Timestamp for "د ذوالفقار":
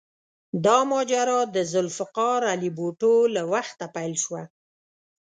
1.55-2.39